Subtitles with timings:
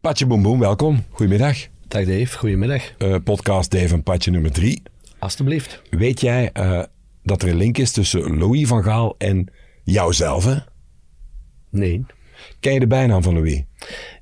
[0.00, 1.04] Patje Boem Boem, welkom.
[1.10, 1.56] Goedemiddag.
[1.88, 2.82] Dag Dave, goedemiddag.
[2.98, 4.82] Uh, podcast Dave en Patje nummer drie.
[5.18, 5.82] Alsjeblieft.
[5.90, 6.82] Weet jij uh,
[7.22, 9.52] dat er een link is tussen Louis van Gaal en
[9.84, 10.44] jouzelf?
[10.44, 10.54] Hè?
[11.70, 12.04] Nee.
[12.60, 13.62] Ken je de bijnaam van Louis?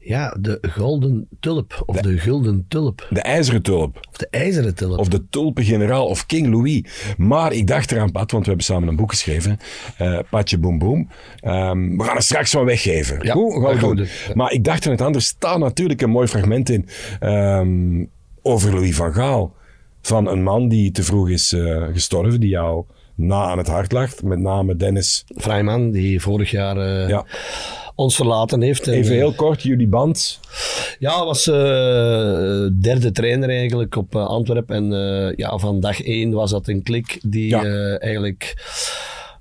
[0.01, 1.83] Ja, de golden tulp.
[1.87, 3.07] Of de, gulden tulp.
[3.11, 3.99] De ijzeren tulp.
[4.11, 4.99] Of de ijzeren tulp.
[4.99, 6.83] Of de tulpengeneraal of King Louis.
[7.17, 9.59] Maar ik dacht eraan, Pat, want we hebben samen een boek geschreven.
[10.01, 11.09] Uh, Patje Boem Boem.
[11.45, 13.19] Um, we gaan het straks wel weggeven.
[13.23, 13.63] Ja, Hoe?
[13.63, 13.97] Gaan we doen.
[13.97, 14.09] doen.
[14.35, 15.27] Maar ik dacht aan het anders.
[15.27, 16.89] staat natuurlijk een mooi fragment in
[17.21, 18.11] um,
[18.43, 19.55] over Louis van Gaal.
[20.03, 23.93] Van een man die te vroeg is uh, gestorven, die jou na aan het hart
[23.93, 24.23] lag.
[24.23, 25.25] Met name Dennis.
[25.27, 26.77] Vrijman, die vorig jaar...
[26.77, 27.25] Uh, ja
[27.97, 28.87] ons verlaten heeft.
[28.87, 30.41] Even heel kort, jullie band?
[30.99, 31.55] Ja, was uh,
[32.81, 34.77] derde trainer eigenlijk op uh, Antwerpen.
[34.77, 37.65] En ja, van dag één was dat een klik die ja.
[37.99, 38.55] eigenlijk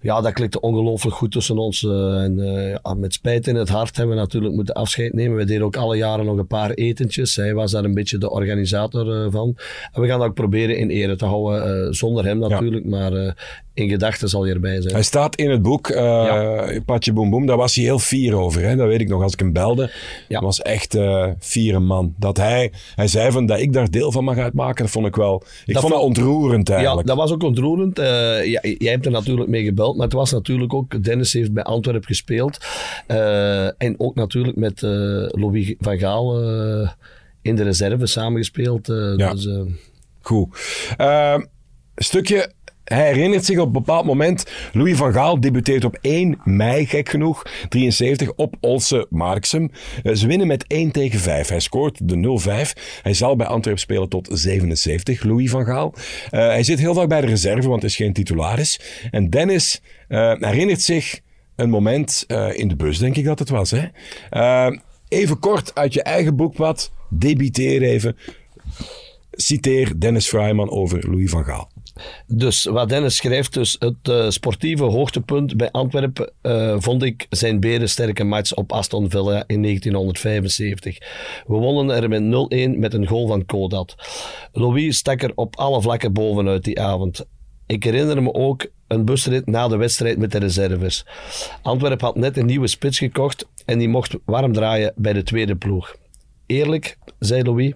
[0.05, 1.81] ja, dat klikte ongelooflijk goed tussen ons.
[1.81, 2.37] Uh, en
[2.83, 5.37] ja, met spijt in het hart hebben we natuurlijk moeten afscheid nemen.
[5.37, 7.35] We deden ook alle jaren nog een paar etentjes.
[7.35, 9.57] Hij was daar een beetje de organisator uh, van.
[9.93, 11.93] En we gaan dat ook proberen in ere te houden.
[11.93, 12.89] zonder hem natuurlijk, ja.
[12.89, 13.35] maar
[13.75, 14.93] in gedachten zal hij erbij zijn.
[14.93, 16.79] Hij staat in het boek, uh, ja.
[16.85, 18.61] Patje Boem Boem, daar was hij heel fier over.
[18.61, 18.75] Hè?
[18.75, 19.91] Dat weet ik nog, als ik hem belde.
[20.27, 20.41] Ja.
[20.41, 22.13] was echt uh, fier man.
[22.17, 25.15] Dat hij, hij zei van dat ik daar deel van mag uitmaken, dat vond ik
[25.15, 25.43] wel...
[25.65, 27.07] Ik dat vond dat ontroerend eigenlijk.
[27.07, 27.99] Ja, dat was ook ontroerend.
[27.99, 28.05] Uh,
[28.45, 31.03] ja, jij hebt er natuurlijk mee gebeld, maar het was natuurlijk ook...
[31.03, 32.57] Dennis heeft bij Antwerpen gespeeld.
[33.77, 34.81] en ook natuurlijk met
[35.31, 36.41] Louis van Gaal
[37.41, 38.87] in de reserve samengespeeld.
[38.87, 39.33] ja.
[39.33, 39.47] Dus,
[40.21, 40.57] Goed.
[41.95, 42.51] stukje
[42.85, 47.09] hij herinnert zich op een bepaald moment, Louis van Gaal debuteert op 1 mei, gek
[47.09, 49.71] genoeg, 73, op Olse Marksem.
[50.13, 51.47] Ze winnen met 1 tegen 5.
[51.47, 52.39] Hij scoort de
[52.75, 53.01] 0-5.
[53.01, 55.93] Hij zal bij Antwerpen spelen tot 77, Louis van Gaal.
[55.95, 58.79] Uh, hij zit heel vaak bij de reserve, want hij is geen titularis.
[59.11, 61.19] En Dennis uh, herinnert zich
[61.55, 63.71] een moment in de bus, denk ik dat het was.
[63.71, 63.87] Hè?
[65.07, 68.17] even kort uit je eigen boek wat, debiteer even.
[69.35, 71.69] Citeer Dennis Fryman over Louis van Gaal.
[72.27, 77.59] Dus wat Dennis schrijft, dus het uh, sportieve hoogtepunt bij Antwerpen uh, vond ik zijn
[77.59, 80.97] berensterke match op Aston Villa in 1975.
[81.47, 83.95] We wonnen er met 0-1 met een goal van Kodat.
[84.51, 87.25] Louis stak er op alle vlakken bovenuit die avond.
[87.65, 91.05] Ik herinner me ook een busrit na de wedstrijd met de reserves.
[91.61, 95.55] Antwerpen had net een nieuwe spits gekocht en die mocht warm draaien bij de tweede
[95.55, 95.95] ploeg.
[96.45, 97.73] Eerlijk, zei Louis,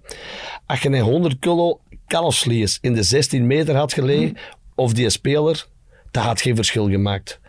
[0.66, 4.38] als je een 100 kilo kalfsvlees in de 16 meter had gelegen,
[4.76, 5.68] of die speler,
[6.12, 7.40] dat had geen verschil gemaakt.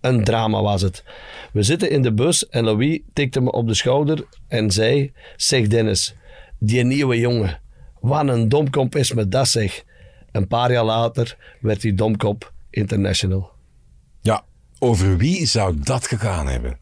[0.00, 1.04] Een drama was het.
[1.52, 5.66] We zitten in de bus en Louis tikte me op de schouder en zei: Zeg
[5.66, 6.14] Dennis,
[6.58, 7.60] die nieuwe jongen,
[8.00, 9.84] wat een domkop is met dat zeg.
[10.32, 13.50] Een paar jaar later werd die domkop international.
[14.20, 14.44] Ja,
[14.78, 16.78] over wie zou dat gegaan hebben?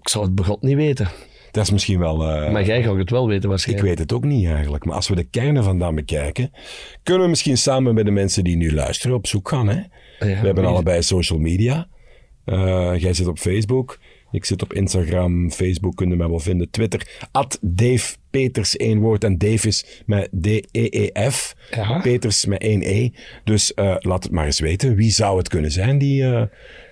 [0.00, 1.08] Ik zou het begot niet weten.
[1.54, 2.22] Dat is misschien wel...
[2.22, 3.88] Uh, maar jij gaat het wel weten waarschijnlijk.
[3.88, 4.84] Ik weet het ook niet eigenlijk.
[4.84, 6.50] Maar als we de kernen vandaan bekijken,
[7.02, 9.68] kunnen we misschien samen met de mensen die nu luisteren op zoek gaan.
[9.68, 9.76] Hè?
[9.76, 9.86] Ja,
[10.18, 11.88] we hebben allebei social media.
[12.46, 13.98] Uh, jij zit op Facebook.
[14.30, 16.70] Ik zit op Instagram, Facebook kunnen mij wel vinden.
[16.70, 19.24] Twitter, at Dave Peters, één woord.
[19.24, 21.54] En Dave is met D-E-E-F.
[22.02, 23.10] Peters met één E.
[23.44, 24.94] Dus uh, laat het maar eens weten.
[24.94, 26.42] Wie zou het kunnen zijn die uh,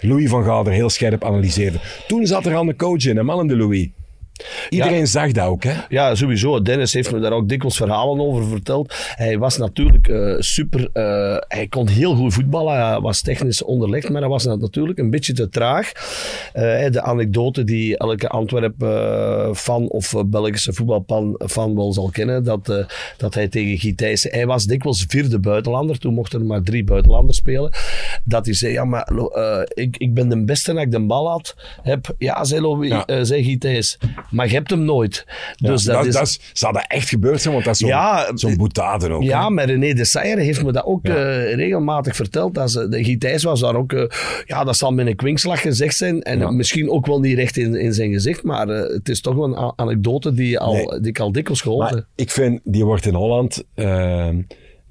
[0.00, 1.80] Louis van Gaal er heel scherp analyseerde?
[2.08, 3.88] Toen zat er al een coach in, een man in de Louis.
[4.68, 5.74] Iedereen ja, zag dat ook, hè?
[5.88, 6.62] Ja, sowieso.
[6.62, 8.94] Dennis heeft me daar ook dikwijls verhalen over verteld.
[9.14, 10.80] Hij was natuurlijk uh, super...
[10.80, 12.86] Uh, hij kon heel goed voetballen.
[12.86, 15.92] Hij was technisch onderlegd, maar hij was natuurlijk een beetje te traag.
[16.54, 22.86] Uh, de anekdote die elke Antwerp-fan of Belgische voetbalfan wel zal kennen, dat,
[23.16, 24.22] dat hij tegen Gitijs...
[24.22, 25.98] Hij was dikwijls vierde buitenlander.
[25.98, 27.72] Toen mochten er maar drie buitenlanders spelen.
[28.24, 29.10] Dat hij zei, ja, maar
[29.74, 31.54] ik, ik ben de beste als ik de bal had.
[31.82, 33.24] Heb, ja, zei, Louis, ja.
[33.24, 33.58] zei
[34.32, 35.26] maar je hebt hem nooit.
[35.56, 36.38] Dus ja, dat, dat, is...
[36.38, 39.22] dat zou dat echt gebeurd zijn, want dat is zo'n ja, zo boetade ook.
[39.22, 41.14] Ja, maar René de Seijer heeft me dat ook ja.
[41.14, 42.54] uh, regelmatig verteld.
[42.54, 43.92] Dat ze, de Gitijs was daar ook...
[43.92, 44.04] Uh,
[44.44, 46.22] ja, dat zal met een kwinkslag gezegd zijn.
[46.22, 46.50] En ja.
[46.50, 49.44] misschien ook wel niet recht in, in zijn gezicht, maar uh, het is toch wel
[49.44, 51.00] een anekdote die, al, nee.
[51.00, 52.06] die ik al dikwijls gehoord heb.
[52.14, 53.64] Ik vind, die wordt in Holland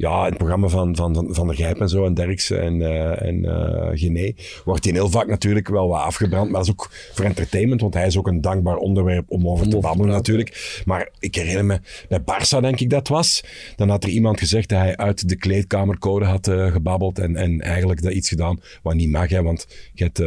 [0.01, 3.43] ja, het programma van, van, van der Gijp en zo, en Derksen en, uh, en
[3.43, 4.33] uh, Gené,
[4.65, 6.51] wordt hij heel vaak natuurlijk wel wat afgebrand.
[6.51, 9.69] Maar dat is ook voor entertainment, want hij is ook een dankbaar onderwerp om over
[9.69, 10.81] te babbelen natuurlijk.
[10.85, 13.43] Maar ik herinner me, bij Barça denk ik dat was,
[13.75, 17.61] dan had er iemand gezegd dat hij uit de kleedkamercode had uh, gebabbeld en, en
[17.61, 20.21] eigenlijk dat iets gedaan wat niet mag, hè, want je hebt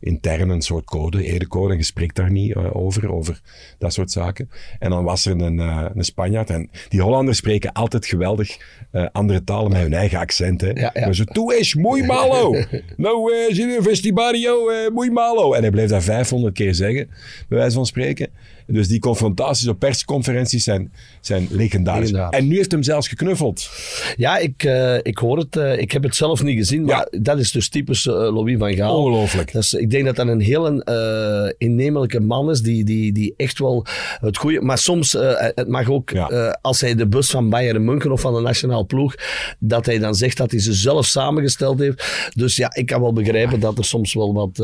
[0.00, 3.40] intern een soort code, edecode, en je spreekt daar niet uh, over, over
[3.78, 4.50] dat soort zaken.
[4.78, 8.58] En dan was er een, uh, een Spanjaard, en die Hollanders spreken altijd geweldig
[8.92, 10.60] uh, andere talen met hun eigen accent.
[10.60, 10.70] Hè.
[10.70, 11.04] Ja, ja.
[11.04, 12.54] Maar zo, tu es muy malo.
[12.96, 15.52] uh, vestibario, muy malo.
[15.52, 17.08] En hij bleef dat 500 keer zeggen,
[17.48, 18.28] bij wijze van spreken.
[18.72, 22.12] Dus die confrontaties op persconferenties zijn, zijn legendarisch.
[22.30, 23.70] En nu heeft hem zelfs geknuffeld.
[24.16, 25.56] Ja, ik, eh, ik hoor het.
[25.56, 28.74] eh, ik heb het zelf niet gezien, maar dat is dus typisch eh, Louis van
[28.74, 28.96] Gaal.
[29.04, 29.52] Ongelooflijk.
[29.52, 33.58] Dus ik denk dat dat een heel eh, innemelijke man is, die, die, die echt
[33.58, 33.86] wel
[34.20, 34.60] het goede...
[34.60, 35.12] Maar soms,
[35.54, 36.58] het mag ook, Ja.
[36.62, 39.14] als hij de bus van Bayern München of van de nationaal ploeg,
[39.58, 42.30] dat hij dan zegt dat hij ze zelf samengesteld heeft.
[42.34, 44.56] Dus ja, ik kan wel begrijpen dat er soms wel wat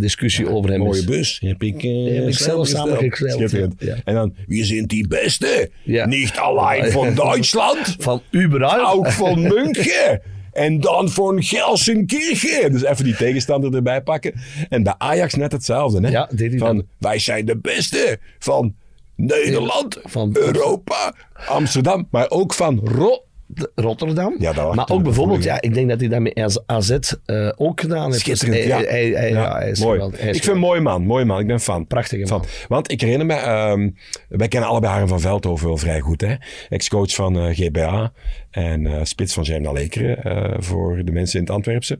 [0.00, 1.04] discussie over hem Mooie is.
[1.04, 1.38] bus.
[1.40, 2.93] Heb ik, eh, heb ik zelf samengesteld,
[3.78, 3.96] Ja.
[4.04, 5.70] En dan, wie zijn die beste?
[5.82, 6.06] Ja.
[6.06, 8.94] Niet alleen van Duitsland, Van überhaupt.
[8.96, 10.20] ook van München.
[10.52, 12.72] En dan van Gelsenkirchen.
[12.72, 14.34] Dus even die tegenstander erbij pakken.
[14.68, 16.00] En bij Ajax net hetzelfde.
[16.00, 16.08] Hè?
[16.08, 16.86] Ja, van, dan.
[16.98, 18.74] wij zijn de beste van
[19.16, 21.14] Nederland, Van- Europa,
[21.46, 22.08] Amsterdam.
[22.10, 23.22] Maar ook van Ro de-
[23.74, 24.34] Rotterdam.
[24.38, 26.90] Ja, dat maar ook bijvoorbeeld, ja, ik denk dat hij dat met AZ
[27.24, 28.24] eh, ook gedaan heeft.
[28.24, 28.76] Dus Schitterend, ja.
[28.76, 29.92] hij, hij, hij, Ja, ja, hij is mooi.
[29.92, 30.20] geweldig.
[30.20, 31.40] Hij is ik vind hem mooi man, mooi man.
[31.40, 31.86] Ik ben fan.
[31.86, 32.38] Prachtige Fan.
[32.38, 32.46] man.
[32.68, 33.90] Want ik herinner me, ehm,
[34.28, 36.20] wij kennen allebei Harm van Veldhoven wel vrij goed.
[36.20, 36.34] hè.
[36.68, 38.12] Ex-coach van eh, GBA
[38.50, 41.98] en eh, spits van Lekeren eh, voor de mensen in het Antwerpse.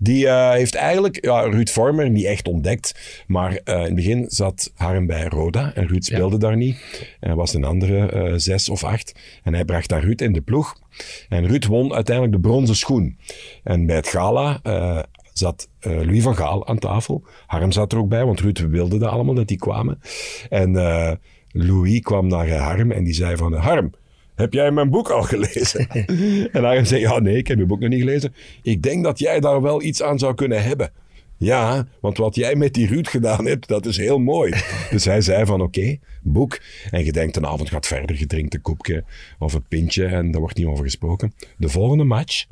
[0.00, 3.22] Die heeft eigenlijk ja, Ruud Vormer niet echt ontdekt.
[3.26, 6.76] Maar in het begin zat Harm bij Roda en Ruud speelde daar niet.
[7.20, 9.12] En was een andere zes of acht.
[9.42, 10.76] En hij bracht daar Ruud in de ploeg.
[11.28, 13.18] En Ruud won uiteindelijk de bronzen schoen.
[13.62, 14.98] En bij het gala eh,
[15.32, 17.24] zat eh, Louis van Gaal aan tafel.
[17.46, 20.00] Harm zat er ook bij, want Ruud wilde dat allemaal, dat die kwamen.
[20.48, 21.12] En eh,
[21.50, 23.52] Louis kwam naar Harm en die zei van...
[23.52, 23.92] Harm,
[24.34, 25.88] heb jij mijn boek al gelezen?
[26.52, 28.34] en Harm zei, ja nee, ik heb je boek nog niet gelezen.
[28.62, 30.92] Ik denk dat jij daar wel iets aan zou kunnen hebben.
[31.36, 34.52] Ja, want wat jij met die Ruud gedaan hebt, dat is heel mooi.
[34.90, 36.60] dus hij zei van, oké, boek.
[36.90, 38.18] En je denkt, een avond gaat verder.
[38.18, 39.04] Je drinkt een koepje
[39.38, 41.34] of een pintje en daar wordt niet over gesproken.
[41.56, 42.46] De volgende match,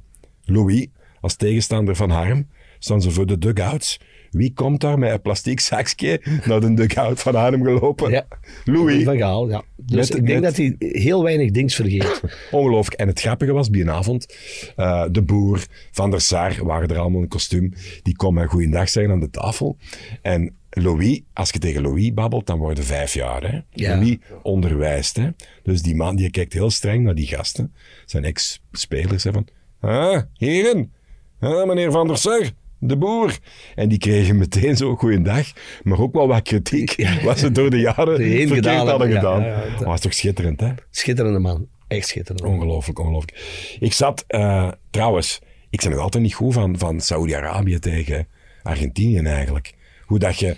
[0.44, 0.86] Louis,
[1.20, 2.46] als tegenstander van Harm,
[2.78, 4.00] staan ze voor de dugouts.
[4.32, 8.10] Wie komt daar met een plastic zakje naar de dugout van Harm gelopen?
[8.10, 8.26] Ja.
[8.64, 9.04] Louis.
[9.04, 9.62] Van Gaal, ja.
[9.76, 12.20] Dus Met- ik denk met- dat hij heel weinig dings vergeet.
[12.50, 13.00] Ongelooflijk.
[13.00, 14.36] En het grappige was, die avond,
[14.76, 17.72] eh, de boer, Van der Sar, waren er allemaal in kostuum.
[18.02, 19.76] Die komen mij goeiedag zeggen aan de tafel.
[20.22, 23.50] En Louis, als je tegen Louis babbelt, dan worden vijf jaar.
[23.50, 23.58] Hè?
[23.70, 23.94] Ja.
[23.96, 25.16] Louis onderwijst.
[25.16, 25.28] Hè?
[25.62, 27.74] Dus die man die kijkt heel streng naar die gasten.
[28.06, 29.22] Zijn ex-spelers.
[29.22, 29.46] Van,
[29.80, 30.92] ah, heren,
[31.40, 32.50] ah, meneer Van der Sar.
[32.84, 33.38] De boer.
[33.74, 35.52] En die kregen meteen zo goeiedag,
[35.82, 37.06] maar ook wel wat kritiek.
[37.24, 39.42] Wat ze door de jaren verkeerd gedaan hadden ja, gedaan.
[39.42, 39.64] ja.
[39.78, 40.68] Maar was toch schitterend, hè?
[40.90, 41.68] Schitterende man.
[41.88, 42.44] Echt schitterend.
[42.44, 43.76] Ongelooflijk, ongelooflijk.
[43.80, 45.40] Ik zat, eh, trouwens,
[45.70, 48.26] ik ben nog altijd niet goed van, van Saudi-Arabië tegen
[48.62, 49.74] Argentinië eigenlijk.
[50.06, 50.56] Hoe dat je,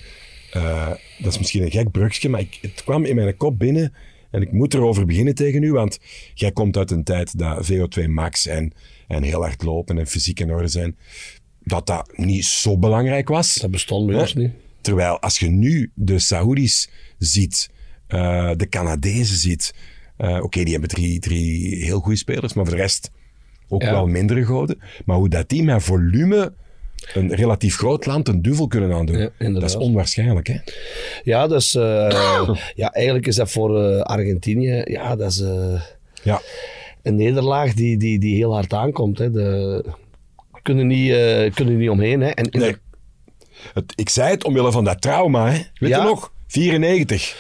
[0.53, 3.95] eh, dat is misschien een gek brugje, maar ik, het kwam in mijn kop binnen
[4.31, 5.99] en ik moet erover beginnen tegen u, want
[6.35, 8.73] jij komt uit een tijd dat VO2 max en,
[9.09, 10.97] en heel hard lopen en fysiek in orde zijn,
[11.65, 13.55] dat dat niet zo belangrijk was.
[13.55, 14.51] Dat bestond bij ons niet.
[14.81, 16.89] Terwijl als je nu de Saoedi's
[17.19, 17.71] ziet,
[18.07, 19.75] eh, de Canadezen ziet,
[20.17, 23.11] eh, oké, die hebben drie, drie heel goede spelers, maar voor de rest
[23.69, 23.91] ook Ja.
[23.91, 24.79] wel mindere goden.
[25.05, 26.53] Maar hoe dat die met volume
[27.15, 30.47] een relatief groot land een duvel kunnen aandoen, Ja, dat is onwaarschijnlijk.
[30.47, 30.59] Hè?
[31.25, 31.73] Ja, dus
[32.83, 35.43] ja, eigenlijk is dat voor Argentinië ja, dat is,
[36.23, 36.41] Ja,
[37.03, 39.19] een nederlaag die, die, die heel hard aankomt.
[39.19, 39.31] Hè.
[39.31, 39.85] De,
[40.65, 42.21] kunnen, niet, eh, kunnen niet omheen.
[42.21, 42.29] Hè.
[42.29, 42.77] En, nee.
[43.75, 45.59] Het, ik zei het omwille van dat trauma, hè?
[45.75, 45.99] weet Ja.
[45.99, 46.33] je nog?
[46.47, 47.37] 94,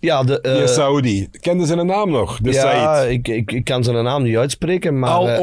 [0.00, 1.28] Ja, de, die Saudi.
[1.40, 2.40] Kende ze een naam nog?
[2.40, 3.10] De ja Said.
[3.10, 5.10] ik, ik, ik kan zijn naam niet uitspreken, maar...
[5.10, 5.40] Al eh,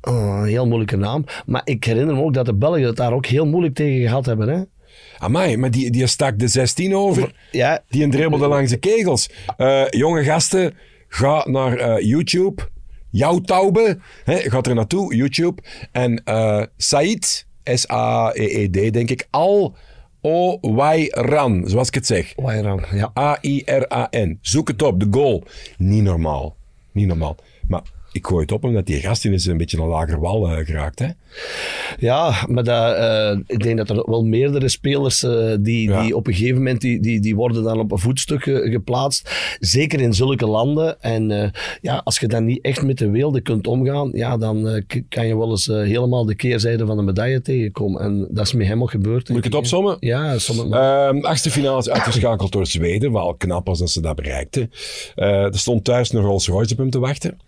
[0.00, 1.24] oh, een heel moeilijke naam.
[1.46, 4.26] Maar ik herinner me ook dat de Belgen het daar ook heel moeilijk tegen gehad
[4.26, 4.48] hebben.
[4.48, 4.62] Hè.
[5.18, 7.32] Amai, maar die, die stak de 16 over.
[7.50, 9.30] Ja, Die dribbelde langs de kegels.
[9.90, 10.74] Jonge gasten,
[11.08, 12.62] ga naar YouTube.
[13.16, 15.62] Jouw Taube, hè, gaat er naartoe, YouTube.
[15.92, 19.76] En eh Said, S-A-E-E-D, denk ik, Al
[20.20, 22.34] O-Y-Ran, zoals ik het zeg.
[22.90, 23.12] Ja.
[23.18, 24.38] A-I-R-A-N.
[24.40, 25.42] Zoek het op, de goal.
[25.78, 26.56] Niet normaal.
[26.92, 27.36] Niet normaal.
[27.68, 27.82] Maar
[28.14, 30.98] ik gooi het op omdat die gast is een beetje een lager wal eh, geraakt.
[30.98, 31.08] Hè?
[31.98, 36.02] Ja, maar dat, eh, ik denk dat er wel meerdere spelers eh, die, Ja.
[36.02, 39.30] die op een gegeven moment die, die, die worden dan op een voetstuk ge- geplaatst.
[39.60, 41.00] Zeker in zulke landen.
[41.02, 45.26] En ja, als je dan niet echt met de weelde kunt omgaan, ja, dan kan
[45.26, 48.00] je wel eens helemaal de keerzijde van de medaille tegenkomen.
[48.00, 49.28] En dat is met hem ook gebeurd.
[49.28, 49.96] Moet ik het opzommen?
[50.00, 51.08] Ja, sommige maar.
[51.08, 53.12] Ehm achtste finale is uitgeschakeld door Zweden.
[53.12, 54.70] Wel knap als dat ze dat bereikten.
[55.14, 57.38] Er stond thuis een Rolls Royce op hem te wachten.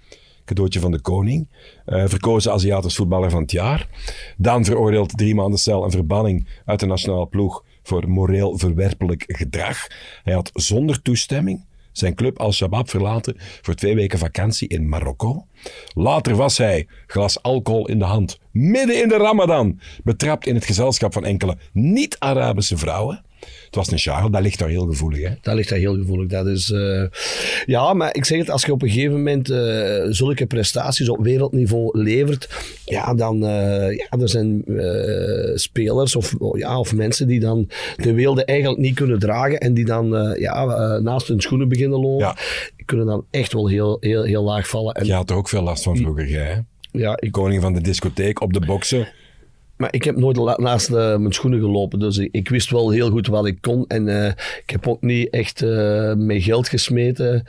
[0.47, 1.49] Cadeautje van de koning.
[1.85, 3.89] Eh, verkozen Aziatisch voetballer van het jaar.
[4.37, 9.87] Dan veroordeeld drie maanden cel en verbanning uit de nationale ploeg voor moreel verwerpelijk gedrag.
[10.23, 15.47] Hij had zonder toestemming zijn club Al-Shabaab verlaten voor twee weken vakantie in Marokko.
[15.95, 20.65] Later was hij, glas alcohol in de hand, midden in de ramadan, betrapt in het
[20.65, 23.25] gezelschap van enkele niet-Arabische vrouwen.
[23.77, 25.23] Was een Charles, dat ligt daar heel gevoelig.
[25.29, 25.35] Hè?
[25.41, 26.29] Dat ligt daar heel gevoelig.
[26.29, 27.05] Dat is, uh,
[27.67, 31.19] ja, maar ik zeg het, als je op een gegeven moment uh, zulke prestaties op
[31.23, 32.49] wereldniveau levert,
[32.85, 34.65] ja, dan uh, ja, er zijn
[35.55, 39.85] spelers of, ja, of mensen die dan de weelde eigenlijk niet kunnen dragen en die
[39.85, 40.65] dan ja,
[40.99, 42.27] naast hun schoenen beginnen lopen.
[42.27, 42.37] Ja.
[42.85, 44.95] Kunnen dan echt wel heel, heel, heel laag vallen.
[44.95, 46.47] En, je had er ook veel last van vroeger, jij.
[46.47, 46.61] Hè?
[46.91, 49.09] Ja, ik, Koning van de discotheek op de boksen.
[49.77, 53.11] Maar ik heb nooit naast uh, mijn schoenen gelopen, dus ik, ik, wist wel heel
[53.11, 53.85] goed wat ik kon.
[53.87, 54.27] En uh,
[54.63, 57.45] ik heb ook niet echt uh, met geld gesmeten.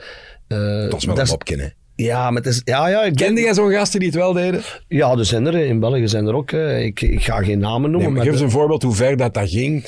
[0.46, 1.74] dat was wel een opkennen.
[1.94, 2.60] Ja, maar het is...
[2.64, 4.62] Ja, ja, ik Kende jij zo'n gasten die het wel deden?
[4.88, 5.54] Ja, er zijn er.
[5.54, 6.52] In België zijn er ook.
[6.52, 8.08] Ik, ik ga geen namen noemen.
[8.08, 9.86] Nee, maar geef eens een voorbeeld hoe ver dat, dat ging.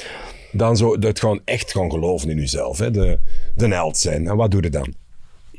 [0.53, 2.79] Dan zo, dat gewoon echt gewoon geloven in jezelf.
[2.79, 2.91] Hè?
[2.91, 3.19] De,
[3.55, 4.27] de held zijn.
[4.27, 4.95] En wat doe je dan?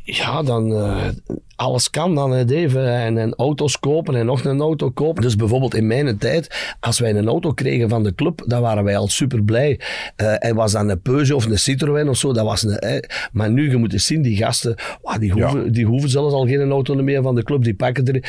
[0.04, 1.08] Ja, dan uh,
[1.56, 2.80] alles kan dan, hè, Dave.
[2.80, 5.22] En, en, auto's kopen en nog een auto kopen.
[5.22, 8.84] Dus bijvoorbeeld in mijn tijd, als wij een auto kregen van de club, dan waren
[8.84, 9.80] wij al super blij.
[10.22, 12.78] Uh, en was dan een Peugeot of een Citroën of zo, dat was een...
[12.80, 13.00] Hè.
[13.32, 16.48] Maar nu, je moet eens zien, die gasten, wow, die, hoeven, die hoeven zelfs al
[16.48, 17.64] geen auto meer van de club.
[17.64, 18.20] Die pakken er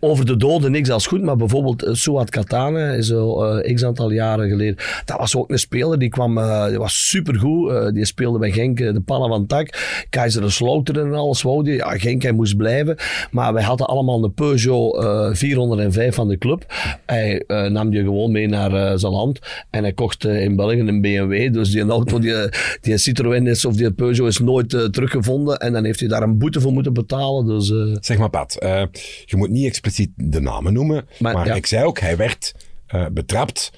[0.00, 4.10] over de doden niks als goed, maar bijvoorbeeld uh, Suat Katane, zo uh, x aantal
[4.10, 8.04] jaren geleden, dat was ook een speler, die kwam, uh, die was supergoed, uh, die
[8.04, 12.22] speelde bij Genk de pannen van tak, Keizer Slouteren en alles wou die, ja, Genk
[12.22, 12.96] hij moest blijven,
[13.30, 16.64] maar wij hadden allemaal een Peugeot 405 van de club,
[17.06, 19.38] hij nam die gewoon mee naar zijn land.
[19.70, 22.34] En hij kocht in België een BMW, dus die auto, die,
[22.80, 25.58] die Citroën is of die Peugeot is nooit teruggevonden.
[25.58, 27.72] En dan heeft hij daar een boete voor moeten betalen, dus...
[28.00, 28.56] Zeg maar Pat,
[29.24, 31.08] je moet niet expliciet de namen noemen.
[31.18, 32.54] Maar, ik zei ook, hij werd
[32.94, 33.72] uh, betrapt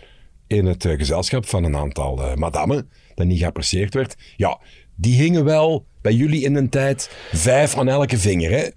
[0.47, 4.17] in het uh, gezelschap van een aantal uh, madammen, dat niet geapprecieerd werd.
[4.37, 4.59] Ja,
[4.95, 8.69] die hingen wel bij jullie in een tijd vijf aan elke vinger, hè?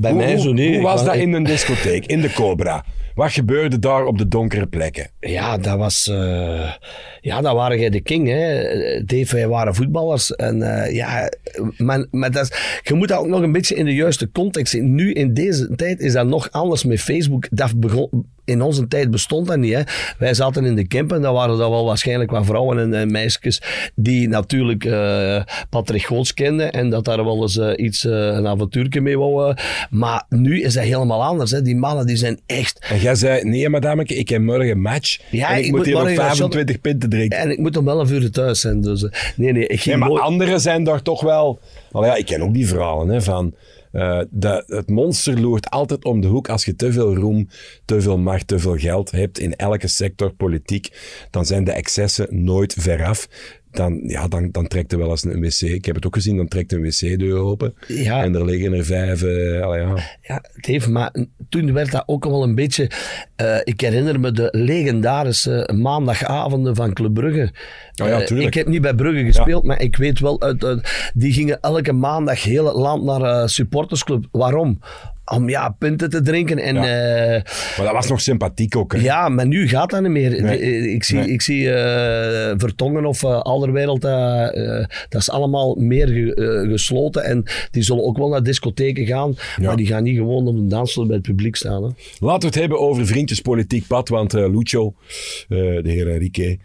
[0.00, 0.74] bij mij zo niet.
[0.74, 2.84] Hoe was dat in een discotheek, in de Cobra?
[3.16, 5.10] Wat gebeurde daar op de donkere plekken?
[5.20, 6.08] Ja, dat was...
[6.12, 6.72] Uh,
[7.20, 8.64] ja, dat waren jij de king, hè.
[9.04, 10.34] Dave, wij waren voetballers.
[10.34, 11.32] En uh, ja,
[11.76, 14.94] maar, maar dat je moet dat ook nog een beetje in de juiste context zien.
[14.94, 17.46] Nu, in deze tijd, is dat nog anders met Facebook.
[17.50, 19.74] Dat begon, in onze tijd bestond dat niet.
[19.74, 19.82] Hè.
[20.18, 23.62] Wij zaten in de camp en daar waren er wel waarschijnlijk wat vrouwen en, meisjes
[23.94, 28.46] die natuurlijk uh, Patrick Goots kenden en dat daar wel eens uh, iets, uh, een
[28.46, 29.54] avontuurtje mee wou.
[29.90, 31.50] maar nu is dat helemaal anders.
[31.50, 31.62] Hè.
[31.62, 32.86] Die mannen die zijn echt...
[32.88, 35.84] En jij zei, nee madameke, ik heb morgen een match ja, en ik, ik moet,
[35.84, 37.38] hier nog 25 punten drinken.
[37.38, 38.80] En ik moet om 11 uur thuis zijn.
[38.80, 41.60] Dus, nee, nee, ik ging nee, maar anderen zijn daar toch wel...
[41.92, 43.54] Ja, ik ken ook die verhalen hè, van
[43.96, 47.48] uh, de, het monster loert altijd om de hoek als je te veel roem,
[47.84, 50.88] te veel macht, te veel geld hebt in elke sector politiek.
[51.30, 53.28] Dan zijn de excessen nooit veraf
[53.76, 55.60] dan, ja, dan, dan trekt er wel eens een wc.
[55.60, 57.74] Ik heb het ook gezien, dan trekt een wc-deur open.
[57.86, 58.22] Ja.
[58.22, 59.22] En er liggen er vijf.
[59.22, 59.94] Uh, ja.
[60.22, 61.14] ja, Dave, maar
[61.48, 62.90] toen werd dat ook al wel een beetje.
[63.42, 67.52] Uh, ik herinner me de legendarische maandagavonden van Club Brugge.
[68.02, 70.80] Oh ja, uh, ik heb niet bij Brugge gespeeld, maar ik weet wel, uit,
[71.14, 74.26] die gingen elke maandag heel het land naar supportersclub.
[74.30, 74.78] Waarom?
[75.34, 76.58] om ja, punten te drinken.
[76.58, 77.42] En, ja.
[77.76, 78.92] maar dat was nog sympathiek ook.
[78.92, 79.00] Hè?
[79.00, 80.32] Ja, maar nu gaat dat niet meer.
[80.92, 81.68] Ik zie, ik zie
[82.56, 84.00] Vertongen of Alderwereld,
[85.08, 87.24] dat is allemaal meer ge, gesloten.
[87.24, 90.66] En die zullen ook wel naar discotheken gaan, maar die gaan niet gewoon op de
[90.66, 91.82] dansvloer bij het publiek staan.
[91.82, 91.90] Hè.
[92.18, 94.08] Laten we het hebben over vriendjespolitiek, Pat.
[94.08, 94.94] Want Lucio,
[95.48, 96.58] de heer Rique,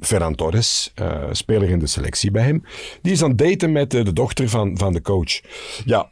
[0.00, 0.92] Ferran Torres,
[1.30, 2.62] speler in de selectie bij hem,
[3.02, 5.40] die is aan het daten met de dochter van, van de coach.
[5.84, 6.10] Ja,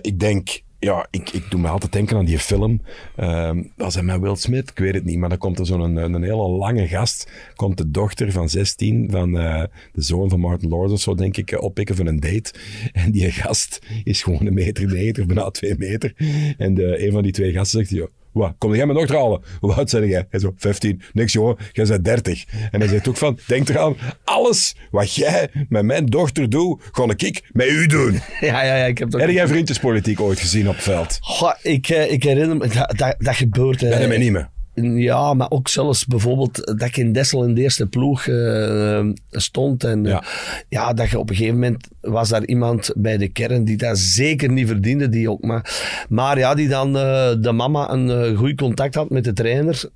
[0.00, 2.80] ik denk ja, ik, ik doe me altijd denken aan die film.
[3.16, 6.22] Uh, is met Will Smith, ik weet het niet, maar dan komt er zo'n een,
[6.22, 7.30] hele lange gast.
[7.54, 11.52] Komt de dochter van 16 van de zoon van Martin Lawrence of zo, denk ik,
[11.52, 12.52] uh, oppikken voor een date.
[12.92, 16.14] En die gast is gewoon een meter negentig, bijna twee meter.
[16.58, 19.42] En de, een van die twee gasten zegt, wat, kom jij mijn dochter halen?
[19.60, 20.26] Hoe oud zijn jij?
[20.30, 21.02] Hij zo, 15.
[21.12, 22.44] Niks jongen, jij bent 30.
[22.70, 27.04] En hij zegt ook van, denk eraan, alles wat jij met mijn dochter doet, ga
[27.16, 28.20] ik met u doen.
[28.40, 28.84] Ja, ja, ja.
[28.84, 31.18] Ik heb, heb jij vriendjespolitiek ooit gezien op het veld?
[31.20, 33.80] Goh, ik, eh, ik herinner me, dat, dat, dat gebeurt.
[33.80, 34.48] Ben je mij niet meer?
[34.82, 39.84] Ja, maar ook zelfs bijvoorbeeld dat ik in Dessel in de eerste ploeg uh, stond.
[39.84, 40.24] En ja.
[40.68, 40.92] ja.
[40.92, 44.50] dat je op een gegeven moment was daar iemand bij de kern die dat zeker
[44.50, 45.08] niet verdiende.
[45.08, 49.24] Die ook maar, maar ja, die dan uh, de mama een goed contact had met
[49.24, 49.90] de trainer.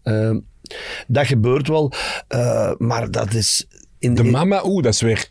[1.07, 1.93] dat gebeurt wel,
[2.79, 3.67] maar dat is...
[3.99, 5.31] In, de mama, oeh, dat is weer...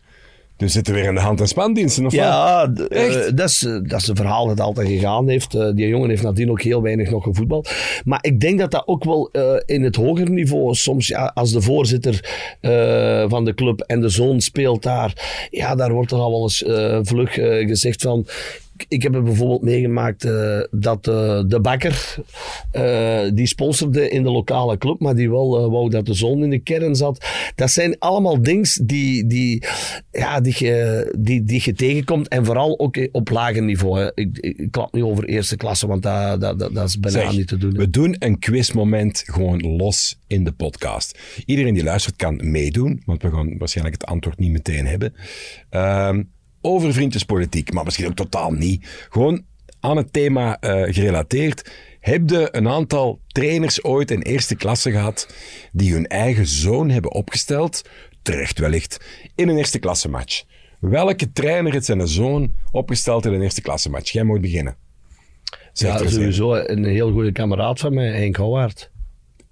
[0.62, 2.92] Dus zitten weer in de hand- en spandiensten, of ja, wat?
[2.92, 5.54] Uh, dat, is, dat is een verhaal dat altijd gegaan heeft.
[5.54, 7.70] Uh, die jongen heeft nadien ook heel weinig nog gevoetbald.
[8.04, 9.30] Maar ik denk dat dat ook wel
[9.64, 12.14] in het hoger niveau, soms ja, als de voorzitter
[13.28, 16.64] van de club en de zoon speelt daar, ja, daar wordt er al wel eens
[17.08, 18.26] vlug gezegd van
[18.82, 22.16] ik, ik heb het bijvoorbeeld meegemaakt eh, dat eh, de bakker,
[22.70, 26.50] eh, die sponsorde in de lokale club, maar die wel wou dat de zon in
[26.50, 27.26] de kern zat.
[27.54, 29.62] Dat zijn allemaal dingen die, die,
[30.10, 34.00] ja, die, je, die, die je tegenkomt en vooral ook op lager niveau.
[34.00, 34.10] Hè.
[34.14, 37.32] Ik, ik, klap niet over eerste klasse, want dat, dat, dat, dat is bijna Zeg,
[37.32, 37.72] niet te doen.
[37.72, 37.78] hè.
[37.78, 41.18] We doen een quizmoment gewoon los in de podcast.
[41.46, 45.14] Iedereen die luistert kan meedoen, want we gaan waarschijnlijk het antwoord niet meteen hebben.
[45.70, 46.22] Ehm,
[46.62, 49.06] over vriendjespolitiek, maar misschien ook totaal niet.
[49.10, 49.44] Gewoon
[49.80, 51.70] aan het thema eh, gerelateerd.
[52.00, 55.34] Heb je een aantal trainers ooit in eerste klasse gehad
[55.72, 57.82] die hun eigen zoon hebben opgesteld,
[58.22, 59.04] terecht wellicht,
[59.34, 60.44] in een eerste klasse match?
[60.80, 64.12] Welke trainer heeft zijn zoon opgesteld in een eerste klasse match?
[64.12, 64.76] Jij moet beginnen.
[65.72, 66.10] Ja, een.
[66.10, 68.90] sowieso een heel goede kameraad van mij, Henk Houwaard.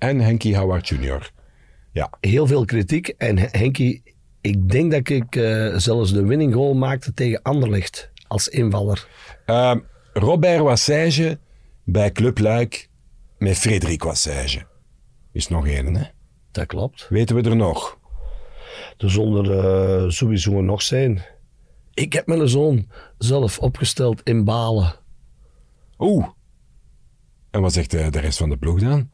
[0.01, 1.31] En Henky Howard Jr.
[1.93, 3.09] Ja, heel veel kritiek.
[3.09, 4.03] En Henkie,
[4.41, 9.09] ik denk dat ik eh, zelfs de winning goal maakte tegen Anderlecht als invaller.
[9.47, 9.79] Ehm,
[10.13, 11.39] Robert Wassage
[11.85, 12.89] bij Club Luik
[13.39, 14.67] met Frederik Wassage.
[15.33, 16.05] Is nog één, hè?
[16.51, 17.07] Dat klopt.
[17.09, 17.99] Weten we er nog?
[18.99, 21.23] Er zullen eh, sowieso nog zijn.
[21.95, 24.95] Ik heb mijn zoon zelf opgesteld in Balen.
[25.99, 26.29] Oeh.
[27.51, 29.11] En wat zegt de, de rest van de ploeg dan?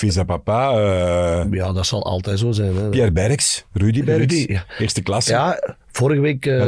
[0.00, 2.74] Visa papa, eh, Ja, dat zal altijd zo zijn.
[2.76, 2.88] Hè.
[2.88, 4.64] Pierre Berks, Rudy Berks, Rudy, ja.
[4.78, 5.32] eerste klasse.
[5.32, 6.58] Ja, vorige week eh,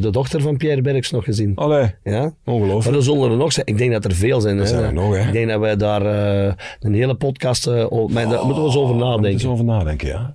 [0.00, 1.52] de dochter van Pierre Berks nog gezien.
[1.56, 2.20] Allee, Ja?
[2.44, 2.96] Maar ongelooflijk.
[2.96, 3.66] er zullen er nog zijn.
[3.66, 4.56] Ik denk dat er veel zijn.
[4.56, 4.68] Er hè.
[4.68, 5.26] zijn er nog, hè.
[5.26, 6.06] Ik denk dat wij daar
[6.46, 7.68] eh, een hele podcast...
[7.68, 9.30] over- maar daar moeten we eens over Daar moeten we nadenken.
[9.32, 10.34] eens over nadenken, ja.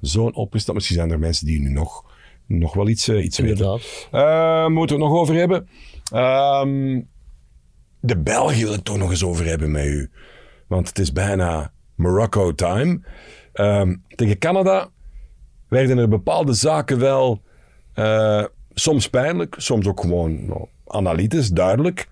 [0.00, 0.74] Zo'n opgestapt.
[0.76, 2.04] Misschien zijn er mensen die nu nog,
[2.46, 3.46] nog wel iets, iets weten.
[3.46, 4.08] Inderdaad.
[4.10, 5.68] Eh, moeten we het nog over hebben?
[6.12, 7.00] Ehm,
[8.00, 10.10] de Belgen wil ik toch nog eens over hebben met u.
[10.72, 13.00] Want het is bijna Morocco time.
[13.52, 14.90] Ehm, tegen Canada
[15.68, 17.42] werden er bepaalde zaken wel
[17.92, 22.08] eh, soms pijnlijk, soms ook gewoon nou, analytisch, duidelijk,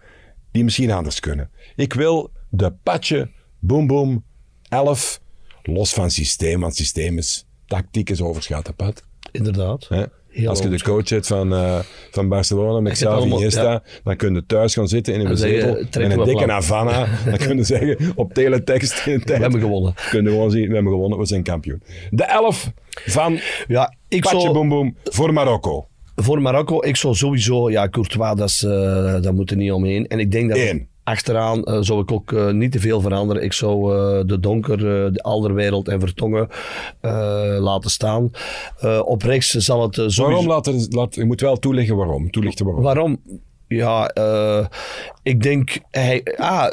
[0.50, 1.50] die misschien anders kunnen.
[1.76, 4.24] Ik wil de patje boom boom
[4.68, 5.20] 11,
[5.62, 9.04] los van systeem, want systeem is tactiek is overschatten, Pat.
[9.32, 9.88] Inderdaad.
[9.88, 10.04] Hè?
[10.30, 11.78] Heel Als je de coach hebt van, eh,
[12.10, 13.82] van Barcelona met Xavi Iniesta, ja.
[14.04, 16.52] dan kun je thuis gaan zitten in een En zetel trekken met een dikke.
[16.52, 17.06] Havana.
[17.24, 19.94] dan kun je zeggen op teletext in We hebben gewonnen.
[20.10, 21.82] Kun je gewoon zien, we hebben gewonnen, we zijn kampioen.
[22.10, 23.38] De 11 van
[23.68, 24.52] Ja, ik Patje zou...
[24.52, 25.86] Boom Boom voor Marokko.
[26.16, 30.06] Voor Marokko, ik zou sowieso, ja, Courtois, dat, is, eh, dat moet er niet omheen.
[30.06, 30.88] En ik denk dat Eén.
[31.04, 33.42] Achteraan eh, zou ik ook eh, niet te veel veranderen.
[33.42, 34.78] Ik zou eh, de Donker,
[35.12, 36.48] de Alderwereld en Vertongen
[37.60, 38.30] laten staan.
[39.04, 40.22] Op rechts zal het sowieso...
[40.24, 40.46] Waarom?
[40.46, 42.30] Laat, er- laat, je moet wel toelichten waarom.
[42.30, 42.82] Toelichten waarom.
[42.84, 43.20] Waarom?
[43.68, 44.10] Ja,
[45.22, 45.78] ik denk...
[45.90, 46.66] Hij, ah,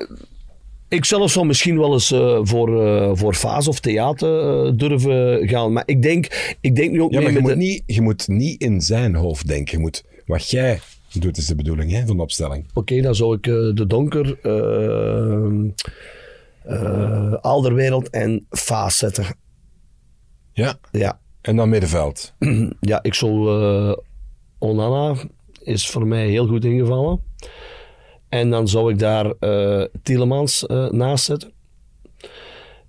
[0.90, 2.08] ik zelf zou misschien wel eens
[2.42, 5.74] voor, eh voor Faas of theater durven gaan.
[5.74, 8.02] Maar ik denk, ik denk nu ook Ja, mee maar je moet, de- niet, je
[8.02, 9.78] moet niet in zijn hoofd denken.
[9.78, 10.80] Je moet wat jij
[11.20, 12.66] doet, is de bedoeling hè, van de opstelling.
[12.74, 15.72] Oké, dan zou ik eh, de Donker, eh
[16.64, 19.26] eh, Alderwereld en Faas zetten.
[20.54, 20.78] Ja.
[20.92, 22.34] Ja, En dan middenveld.
[22.80, 23.50] ja ik zou...
[24.60, 25.16] Onana
[25.64, 27.22] is voor mij heel goed ingevallen.
[28.30, 31.52] En dan zou ik daar eh Tielemans naast zetten.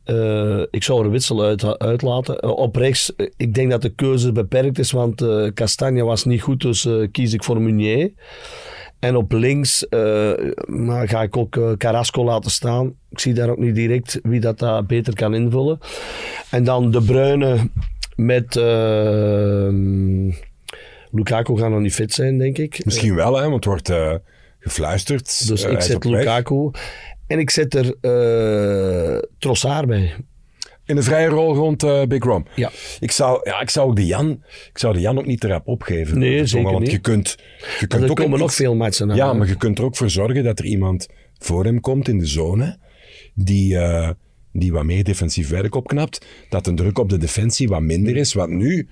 [0.08, 2.38] Eh, ik zou er Witsel uit, uitlaten.
[2.38, 6.24] Eh, op rechts, eh, ik denk dat de keuze beperkt is, want eh Castanje was
[6.24, 8.12] niet goed, dus eh, kies ik voor Meunier.
[8.98, 10.32] En op links eh,
[10.66, 12.94] maar ga ik ook eh, Carrasco laten staan.
[13.10, 15.78] Ik zie daar ook niet direct wie dat daar beter kan invullen.
[16.50, 17.70] En dan De Bruyne
[18.16, 18.56] met...
[18.56, 19.68] eh,
[21.10, 22.84] Lukaku gaat nog niet fit zijn, denk ik.
[22.84, 24.14] Misschien wel, hè, want het wordt eh,
[24.60, 25.48] gefluisterd.
[25.48, 26.04] Dus Eh, ik zet.
[26.04, 26.70] Lukaku.
[27.28, 27.94] En ik zet er
[29.38, 30.14] Trossard bij.
[30.88, 32.46] In de vrije rol rond eh, Big Rom.
[32.54, 32.70] Ja.
[33.00, 35.46] Ik zou, ja, ik zou ook de Jan, ik zou de Jan ook niet te
[35.48, 36.18] rap opgeven.
[36.18, 36.90] Nee, zeker Want niet.
[36.90, 37.36] je kunt,
[37.80, 39.16] je kunt er ook komen nog veel matchen aan.
[39.16, 42.18] Ja, maar je kunt er ook voor zorgen dat er iemand voor hem komt in
[42.18, 42.78] de zone
[43.34, 44.10] die, eh,
[44.52, 46.26] die wat meer defensief werk opknapt.
[46.48, 48.32] Dat de druk op de defensie wat minder is.
[48.32, 48.88] Want nu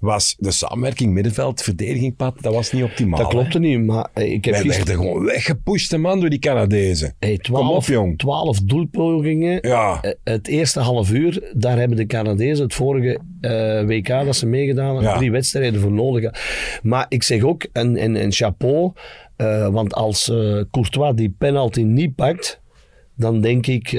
[0.00, 3.18] was de samenwerking middenveld-verdediging, Pat, dat was niet optimaal.
[3.20, 4.86] Dat klopte niet, maar eh, ik heb Wij gisteren...
[4.86, 7.14] werden gewoon weggepusht, man, door die Canadezen.
[7.18, 8.18] Hey, Kom op, 12, jong.
[8.18, 9.58] 12 doelpogingen.
[9.68, 9.98] Ja.
[10.02, 14.46] Eh, Het eerste half uur, daar hebben de Canadezen het vorige eh, WK dat ze
[14.46, 15.16] meegedaan hebben, Ja.
[15.16, 16.30] drie wedstrijden voor nodig.
[16.82, 18.92] Maar ik zeg ook, en, en, en chapeau,
[19.70, 20.24] want als
[20.70, 22.60] Courtois die penalty niet pakt,
[23.16, 23.92] dan denk ik,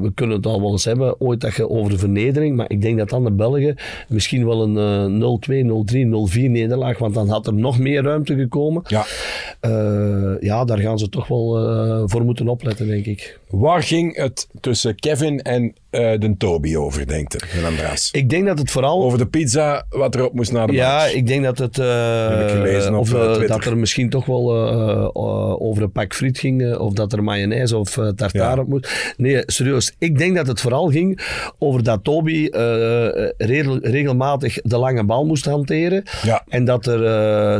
[0.00, 2.82] we kunnen het al wel eens hebben, ooit dat je over de vernedering, maar ik
[2.82, 3.76] denk dat dan de Belgen
[4.08, 8.34] misschien wel een uh, 0-2, 0-3, 0-4 nederlaag, want dan had er nog meer ruimte
[8.36, 8.82] gekomen.
[8.86, 9.04] Ja,
[9.60, 13.38] Uh, ja daar gaan ze toch wel uh, voor moeten opletten, denk ik.
[13.48, 15.72] Waar ging het tussen Kevin en uh,
[16.18, 18.10] de Toby over, denkt je, Andreas?
[18.10, 19.02] Ik denk dat het vooral...
[19.02, 21.14] Over de pizza, wat erop moest naar de Ja, match.
[21.14, 21.76] ik denk dat het...
[21.76, 23.08] Heb ik gelezen of
[23.46, 24.52] dat er misschien toch wel
[25.60, 28.58] over een pak friet ging, of dat er mayonaise of tartaar Ja.
[28.58, 29.14] op moest.
[29.16, 29.83] Nee, serieus.
[29.98, 31.20] Ik denk dat het vooral ging
[31.58, 32.48] over dat Toby
[33.36, 36.02] regel, regelmatig de lange bal moest hanteren.
[36.22, 36.44] Ja.
[36.48, 36.98] En dat er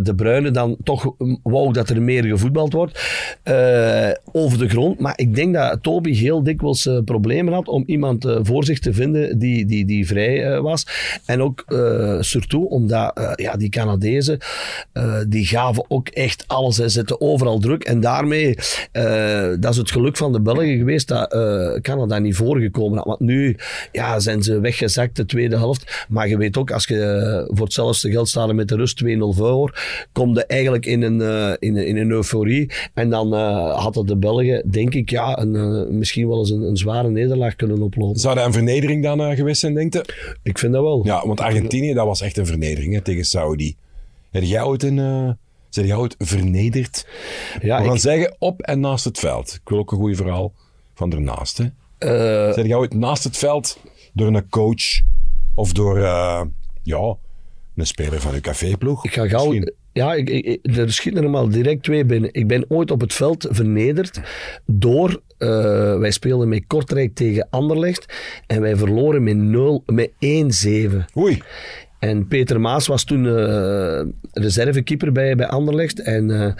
[0.04, 3.00] de Bruine dan toch wou dat er meer gevoetbald wordt
[3.44, 5.00] uh, over de grond.
[5.00, 8.78] Maar ik denk dat Toby heel dikwijls uh, problemen had om iemand uh, voor zich
[8.78, 10.86] te vinden die, die, die vrij was.
[11.26, 11.64] En ook
[12.20, 14.38] surtout omdat ja, die Canadezen,
[15.28, 16.76] die gaven ook echt alles.
[16.76, 17.84] Ze zetten overal druk.
[17.84, 18.54] En daarmee,
[19.58, 21.28] dat is het geluk van de Belgen geweest, dat
[21.82, 23.06] Canada niet voorgekomen had.
[23.06, 23.56] Want nu
[23.92, 26.06] ja, zijn ze weggezakt de tweede helft.
[26.08, 29.82] Maar je weet ook, als je voor hetzelfde geld staat met de rust 2-0 voor,
[30.12, 32.70] kom je eigenlijk in een, in, in een euforie.
[32.94, 36.62] En dan uh, hadden de Belgen, denk ik, ja, een, uh, misschien wel eens een,
[36.62, 38.20] een, zware nederlaag kunnen oplopen.
[38.20, 40.04] Zou dat een vernedering dan uh, geweest zijn, denk je?
[40.42, 41.00] Ik vind dat wel.
[41.04, 43.76] Ja, want Argentinië, dat was echt een vernedering hè, tegen Saudi.
[44.30, 45.36] Heb jij ooit een...
[45.68, 47.06] Zijn jij ooit vernederd?
[47.60, 48.00] Ja, We gaan ik...
[48.00, 49.58] zeggen op en naast het veld.
[49.62, 50.52] Ik wil ook een goed verhaal
[50.94, 51.58] van ernaast.
[51.58, 51.64] Hè?
[52.04, 53.78] Uh, Zijn jij ooit naast het veld
[54.12, 55.00] door een coach
[55.54, 56.42] of door uh,
[56.82, 57.16] ja,
[57.74, 59.04] een speler van uw caféploeg?
[59.04, 59.46] Ik ga gauw...
[59.46, 59.74] Misschien?
[59.92, 62.32] Ja, ik, ik, er schieten er maar direct twee binnen.
[62.32, 64.20] Ik ben ooit op het veld vernederd
[64.66, 65.22] door...
[65.38, 68.14] Uh, wij speelden met Kortrijk tegen Anderlecht
[68.46, 70.14] en wij verloren met, 0, met 1-7.
[71.16, 71.42] Oei.
[72.04, 74.00] En Peter Maas was toen uh,
[74.32, 76.02] reservekeeper bij, bij Anderlecht.
[76.02, 76.52] En uh,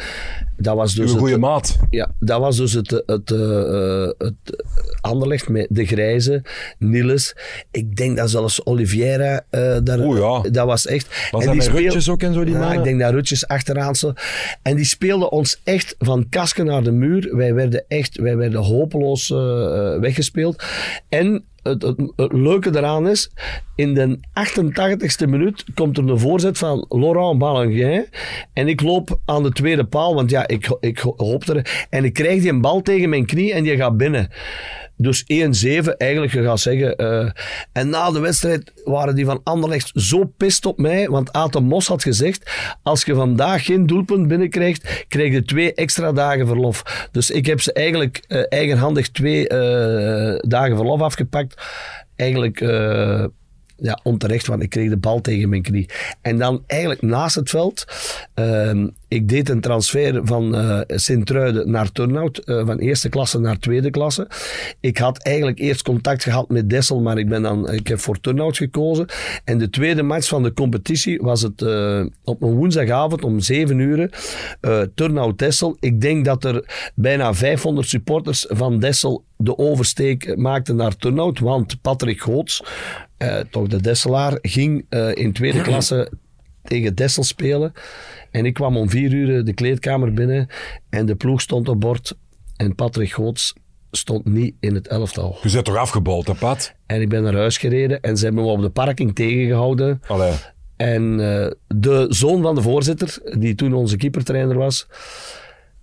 [0.56, 1.12] dat was dus.
[1.12, 1.78] Uw goede maat.
[1.90, 4.64] Ja, dat was dus het, het, uh, het
[5.00, 6.42] Anderlecht met de Grijze,
[6.78, 7.36] Niels.
[7.70, 9.44] Ik denk dat zelfs Oliveira
[9.82, 9.98] daar.
[9.98, 10.50] Oeh ja.
[10.50, 11.28] Dat was echt.
[11.30, 12.78] Was en dat die Rutjes ook en zo, die ja, mannen?
[12.78, 13.94] ik denk dat Rutjes achteraan.
[14.62, 17.36] En die speelden ons echt van kasken naar de muur.
[17.36, 19.28] Wij werden echt, wij werden hopeloos
[20.00, 20.62] weggespeeld.
[21.08, 23.30] En het, leuke daaraan is,
[23.74, 28.06] in de 88ste minuut komt er een voorzet van Laurent Ballengin.
[28.52, 31.86] En ik loop aan de tweede paal, want ja, ik, ik hoop er.
[31.90, 34.30] En ik krijg die een bal tegen mijn knie en die gaat binnen.
[34.96, 35.26] Dus 1-7,
[35.96, 37.02] eigenlijk, je gaat zeggen.
[37.02, 37.30] Uh,
[37.72, 41.86] en na de wedstrijd waren die van Anderlecht zo pist op mij, want Aten Mos
[41.86, 42.50] had gezegd,
[42.82, 47.08] als je vandaag geen doelpunt binnenkrijgt, krijg je twee extra dagen verlof.
[47.10, 51.62] Dus ik heb ze eigenlijk uh, eigenhandig twee uh, dagen verlof afgepakt.
[52.16, 52.60] Eigenlijk
[53.76, 55.88] ja, onterecht, want ik kreeg de bal tegen mijn knie.
[56.20, 57.84] En dan eigenlijk naast het veld,
[58.34, 63.58] uh, ik deed een transfer van uh, Sint-Truiden naar Turnhout, uh, van eerste klasse naar
[63.58, 64.28] tweede klasse.
[64.80, 68.20] Ik had eigenlijk eerst contact gehad met Dessel, maar ik, ben dan, ik heb voor
[68.20, 69.06] Turnhout gekozen.
[69.44, 73.78] En de tweede match van de competitie was het uh, op een woensdagavond om 7
[73.78, 74.10] uur,
[74.94, 75.76] Turnhout-Dessel.
[75.80, 81.80] Ik denk dat er bijna 500 supporters van Dessel de oversteek maakten naar Turnhout, want
[81.80, 82.62] Patrick Goots,
[83.18, 86.10] uh, toch de Desselaar, ging uh, in tweede klasse
[86.62, 87.72] tegen Dessel spelen.
[88.30, 90.48] En ik kwam om vier uur de kleedkamer binnen
[90.90, 92.16] en de ploeg stond op bord.
[92.56, 93.54] En Patrick Goots
[93.90, 95.38] stond niet in het elftal.
[95.42, 96.74] Je bent toch afgebold, hè, Pat?
[96.86, 100.02] En ik ben naar huis gereden en ze hebben me op de parking tegengehouden.
[100.06, 100.32] Allee.
[100.76, 104.86] En uh, de zoon van de voorzitter, die toen onze keepertrainer was.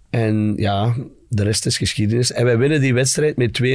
[0.09, 0.95] En ja,
[1.29, 2.31] de rest is geschiedenis.
[2.31, 3.65] En wij winnen die wedstrijd met 2-0.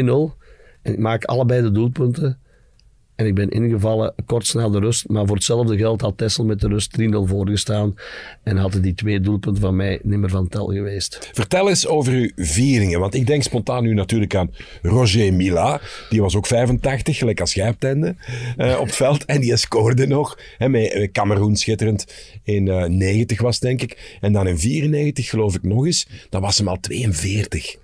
[0.83, 2.41] En ik maak allebei de doelpunten.
[3.17, 5.09] En ik ben ingevallen kort na de rust.
[5.09, 7.95] Maar voor hetzelfde geld had Tessel met de rust 3-0 voorgestaan.
[8.43, 11.31] En hadden die twee doelpunten van mij niet meer van tel geweest.
[11.33, 13.01] Vertel eens over uw vieringen.
[13.01, 14.51] Want ik denk spontaan nu natuurlijk aan
[14.83, 15.81] Roger Mila.
[16.09, 18.01] Die was ook 85, gelijk als jij op uh,
[18.81, 19.25] op het veld.
[19.25, 20.39] En die scoorde nog.
[20.59, 22.07] Hè, met Cameroen schitterend.
[22.43, 24.19] In uh, 90 was denk ik.
[24.21, 26.09] En dan in 94 geloof ik nog eens.
[26.29, 27.77] Dan was hem al 42.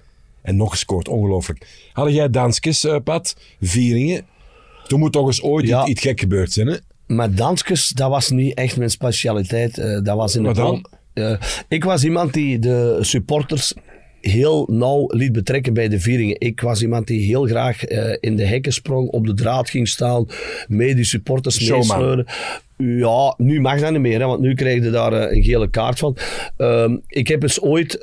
[0.42, 1.66] En nog gescoord, ongelooflijk.
[1.92, 3.36] Hadden jij danskes, uh, Pat?
[3.60, 4.26] Vieringen?
[4.86, 5.80] Toen moet toch eens ooit ja.
[5.80, 6.76] iets, iets gek gebeurd zijn, hè?
[7.06, 9.78] Maar danskes, dat was niet echt mijn specialiteit.
[9.78, 10.86] Uh, dat was in dan?
[11.14, 11.36] Uh,
[11.68, 13.74] ik was iemand die de supporters
[14.30, 16.40] heel nauw liet betrekken bij de vieringen.
[16.40, 19.88] Ik was iemand die heel graag uh, in de hekken sprong, op de draad ging
[19.88, 20.26] staan,
[20.68, 22.26] mee die supporters meesleuren.
[22.76, 25.70] Ja, nu mag dat niet meer, hè, want nu krijg je daar uh, een gele
[25.70, 26.16] kaart van.
[26.58, 28.00] Uh, ik heb eens ooit uh,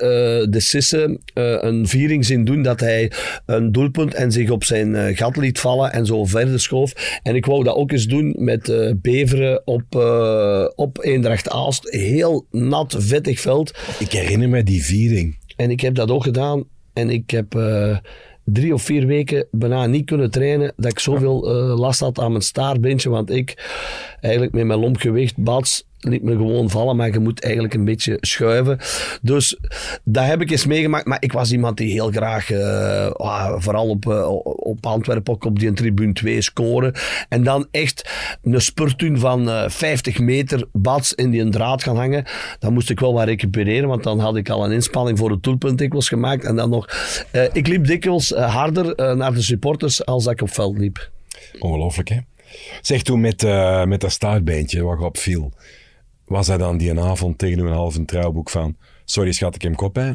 [0.48, 3.12] de Sisse een viering zien doen dat hij
[3.46, 7.20] een doelpunt en zich op zijn gat liet vallen en zo verder schoof.
[7.22, 9.94] En ik wou dat ook eens doen met Beveren op,
[10.74, 11.90] op Eendracht Aalst.
[11.90, 13.78] Heel nat, vettig veld.
[13.98, 15.38] Ik herinner me die viering.
[15.60, 16.64] En ik heb dat ook gedaan.
[16.92, 17.96] En ik heb uh,
[18.44, 22.30] drie of vier weken bijna niet kunnen trainen, dat ik zoveel eh, last had aan
[22.30, 23.54] mijn staartbeentje, want ik
[24.20, 28.16] eigenlijk met mijn lompgewicht, bats, liet me gewoon vallen, maar je moet eigenlijk een beetje
[28.20, 28.78] schuiven.
[29.22, 29.56] Dus
[30.04, 31.06] dat heb ik eens meegemaakt.
[31.06, 35.58] Maar ik was iemand die heel graag, uh, vooral op, uh, op Antwerpen, ook op
[35.58, 36.94] die tribune 2 scoren.
[37.28, 38.10] En dan echt
[38.42, 42.24] een spurtun van uh, 50 meter bats in die draad gaan hangen.
[42.58, 45.42] Dan moest ik wel wat recupereren, want dan had ik al een inspanning voor het
[45.42, 46.44] doelpunt dikwijls gemaakt.
[46.44, 46.88] En dan nog,
[47.52, 51.10] ik liep dikwijls harder naar de supporters als dat ik op veld liep.
[51.58, 52.18] Ongelooflijk, hè?
[52.80, 53.42] Zeg toen met,
[53.86, 55.52] met dat staartbeentje wat op viel
[56.30, 59.94] was hij dan die avond tegen een halve trouwboek van sorry schat, ik heb kop
[59.94, 60.12] hè?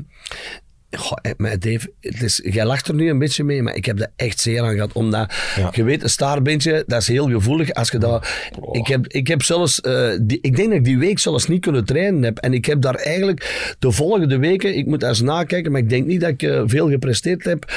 [0.92, 3.86] Goh, eh, maar Dave, het is, jij lacht er nu een beetje mee, maar ik
[3.86, 4.94] heb er echt zeer aan gehad.
[4.94, 5.34] Omdat,
[5.72, 7.74] je weet, een staartbeentje, dat is heel gevoelig.
[7.74, 8.28] Als je dat,
[8.60, 8.76] oh.
[8.76, 11.62] ik, heb, ik heb zelfs, uh, die, ik denk dat ik die week zelfs niet
[11.62, 12.38] kunnen trainen heb.
[12.38, 16.06] En ik heb daar eigenlijk de volgende weken, ik moet eens nakijken, maar ik denk
[16.06, 17.74] niet dat ik uh, veel gepresteerd heb.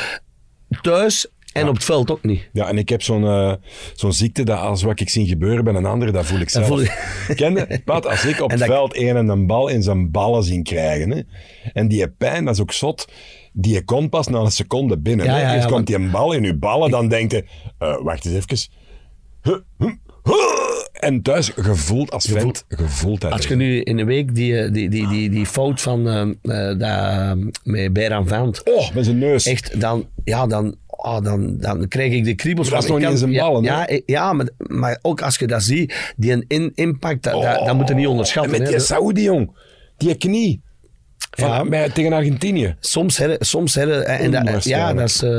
[0.83, 2.49] Thuis en op het veld ook niet.
[2.53, 3.53] Ja, en ik heb zo'n uh,
[3.95, 6.67] zo'n ziekte dat als wat ik zie gebeuren bij een ander, dat voel ik zelf.
[6.67, 7.81] Voel je...
[7.85, 11.11] Pat, als ik op het veld een en een bal in zijn ballen zien krijgen,
[11.11, 11.21] hè,
[11.73, 13.13] en die pijn, dat is ook zot,
[13.53, 15.27] die komt pas na een seconde binnen.
[15.27, 17.45] Ja, ja, Eerst komt die een bal in je ballen, dan denk je,
[17.79, 18.69] uh, wacht eens even.
[20.93, 25.09] En thuis gevoeld als vent, gevoeld Als je nu in een week die, die, die,
[25.09, 26.07] die, die fout van
[26.43, 27.33] uh, uh,
[27.65, 28.63] met Beran Vant...
[28.65, 29.47] Oh, met zijn neus.
[29.47, 32.71] Echt, dan, ja, dan oh, dan, dan krijg ik de kriebels.
[32.71, 33.63] Dat is nog niet in zijn ballen.
[33.63, 37.65] Ja, ja, ja, maar, maar ook als je dat ziet, die in, impact, dat, oh,
[37.65, 38.53] dat, moet je niet onderschatten.
[38.55, 39.51] En met die Saudi, jong.
[39.97, 40.63] Die knie.
[41.41, 42.75] Van, ja, tegen Argentinië.
[42.81, 45.31] Soms, her, soms her, en ja, dat is, uh,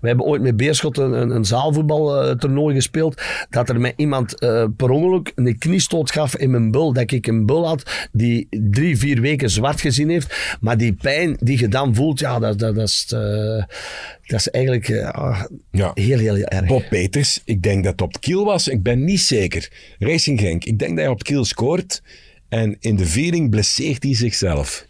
[0.00, 3.22] we hebben ooit met Beerschot een, een, een zaalvoetbaltoernooi gespeeld.
[3.50, 6.92] Dat er met iemand uh, per ongeluk een kniestoot gaf in mijn bul.
[6.92, 10.56] Dat ik een bul had die drie, vier weken zwart gezien heeft.
[10.60, 13.20] Maar die pijn die je dan voelt, ja, dat, dat, dat is, uh,
[14.26, 14.86] dat is eigenlijk
[15.70, 15.90] ja.
[15.94, 16.66] heel, heel erg.
[16.66, 18.68] Bob Peters, ik denk dat het op het kiel was.
[18.68, 19.68] Ik ben niet zeker.
[19.98, 22.02] Racing Genk, ik denk dat hij op het kiel scoort.
[22.48, 24.88] En in de viering blesseert hij zichzelf.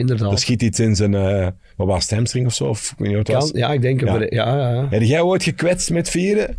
[0.00, 0.32] Inderdaad.
[0.32, 2.64] Er schiet iets in zijn, uh, wat was het, hamstring of zo?
[2.64, 3.50] Of, weet niet wat kan, was.
[3.52, 4.20] Ja, ik denk, ja.
[4.20, 4.86] ja, ja, ja.
[4.90, 6.56] Heb jij ooit gekwetst met vieren?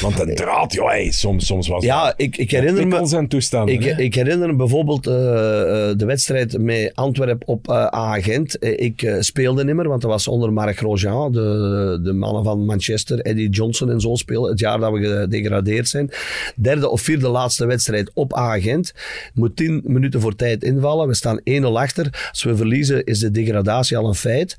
[0.00, 3.26] Want een draad, joh, hey, soms, soms was Ja, ik, ik herinner me...
[3.26, 8.64] toestanden, ik, ik, herinner me bijvoorbeeld uh, de wedstrijd met Antwerp op uh, Agent.
[8.64, 13.20] Ik speelde niet meer, want dat was onder Marc Grosjean, de, de mannen van Manchester,
[13.20, 14.50] Eddie Johnson en zo spelen.
[14.50, 16.10] Het jaar dat we gedegradeerd zijn.
[16.56, 18.92] Derde of vierde laatste wedstrijd op Agent.
[19.34, 21.08] Moet tien minuten voor tijd invallen.
[21.08, 22.28] We staan 1-0 achter.
[22.30, 24.56] Als we verliezen, is de degradatie al een feit.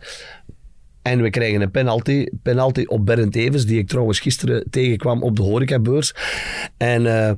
[1.01, 5.35] En we krijgen een penalty, penalty op Bernd Evers, die ik trouwens gisteren tegenkwam op
[5.35, 6.13] de horecabeurs.
[6.77, 7.31] En uh,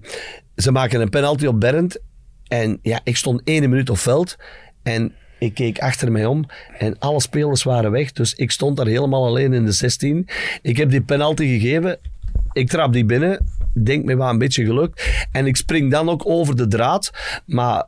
[0.55, 1.99] ze maken een penalty op Bernd.
[2.47, 4.35] En ja, ik stond één minuut op veld.
[4.83, 6.45] En ik keek achter mij om
[6.77, 8.11] en alle spelers waren weg.
[8.11, 10.27] Dus ik stond daar helemaal alleen in de 16.
[10.61, 11.99] Ik heb die penalty gegeven.
[12.51, 13.45] Ik trap die binnen.
[13.73, 15.25] Denk me wel een beetje gelukt.
[15.31, 17.11] En ik spring dan ook over de draad.
[17.45, 17.85] Maar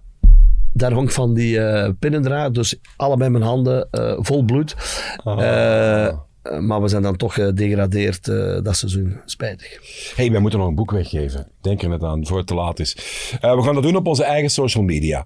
[0.75, 2.53] daar hangt van die uh, pinnendraad.
[2.53, 4.75] Dus allebei mijn handen uh, vol bloed.
[5.23, 5.39] Ah.
[5.39, 8.25] Uh, maar we zijn dan toch gedegradeerd
[8.63, 9.19] dat seizoen.
[9.25, 9.79] Spijtig.
[10.15, 11.47] hey, wij moeten nog een boek weggeven.
[11.61, 12.93] Denk er net aan, voor het te laat is.
[13.41, 15.25] we gaan dat doen op onze eigen social media.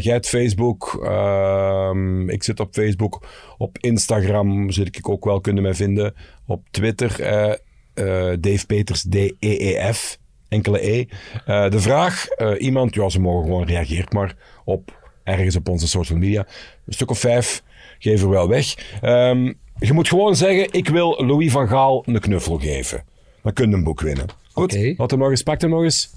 [0.00, 1.00] jij hebt Facebook.
[1.04, 3.26] Ehm, ik zit op Facebook.
[3.58, 6.14] Op Instagram zit ik ook wel, kunnen mij vinden.
[6.46, 7.16] Op Twitter.
[8.40, 11.06] Dave Peters, D-E-E-F enkele E.
[11.46, 15.88] Uh, de vraag, uh, iemand, ja, ze mogen gewoon reageert maar op ergens op onze
[15.88, 16.46] social media.
[16.86, 17.62] Een stuk of vijf
[17.98, 18.98] geven we wel weg.
[19.02, 23.04] Um, je moet gewoon zeggen, ik wil Louis van Gaal een knuffel geven.
[23.42, 24.26] Dan kun je een boek winnen.
[24.52, 24.94] Goed, okay.
[24.96, 26.10] wat er nog eens, pak er nog eens.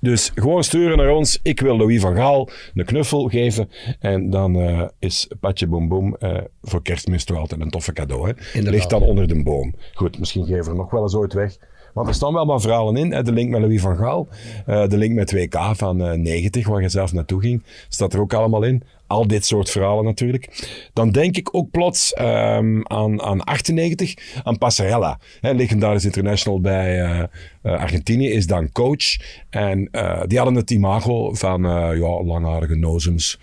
[0.00, 1.38] Dus gewoon sturen naar ons.
[1.42, 3.70] Ik wil Louis van Gaal een knuffel geven.
[3.98, 8.28] En dan uh, is Patje Boom Boom uh, voor kerstmis toch altijd een toffe cadeau.
[8.28, 8.60] Hè?
[8.60, 9.74] Ligt dan onder de boom.
[9.94, 11.56] Goed, misschien geven we nog wel eens ooit weg.
[11.96, 13.24] Want er staan wel maar verhalen in.
[13.24, 14.28] De link met Louis van Gaal.
[14.66, 17.62] Uh, de link met WK van uh, 90, waar je zelf naartoe ging.
[17.88, 18.82] Staat er ook allemaal in.
[19.06, 20.48] Al dit soort verhalen natuurlijk.
[20.92, 25.18] Dan denk ik ook plots um, aan, aan 98, aan Passarella.
[25.40, 27.22] Hè, legendarisch international bij uh,
[27.62, 29.16] uh, Argentinië, is dan coach.
[29.50, 31.62] En uh, die hadden het imago van
[31.96, 33.38] ja, langharige nozems,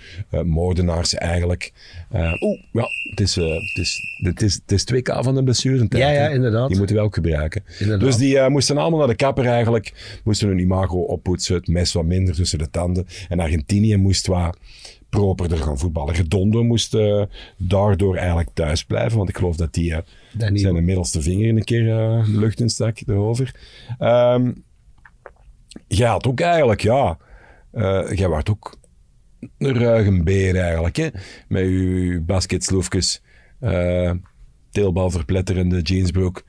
[0.46, 1.74] moordenaars eigenlijk.
[2.40, 5.86] Oeh, ja, het is, het, is, het, is, het is 2K van de blessure.
[5.90, 6.68] Ja, ja, inderdaad.
[6.68, 7.64] Die moeten we ook gebruiken.
[7.80, 8.08] Inderdaad.
[8.08, 10.22] Dus die moesten allemaal naar de kapper eigenlijk.
[10.24, 13.06] Moesten hun imago oppoetsen, het mes wat minder tussen de tanden.
[13.30, 14.58] En Argentinië moest wat
[15.14, 16.14] properder gaan voetballen.
[16.16, 17.24] Redondo moest uh,
[17.58, 19.98] daardoor eigenlijk thuis blijven, want ik geloof dat die uh,
[20.54, 23.56] zijn middelste vinger een keer uh, de lucht in stak erover.
[24.00, 24.64] Um,
[25.88, 27.18] jij had ook eigenlijk, ja,
[28.14, 28.78] jij was ook
[29.58, 31.08] een ruige beer eigenlijk, hè?
[31.48, 33.22] met je basketsloefjes.
[34.72, 36.44] Teelbal verpletterende jeansbroek.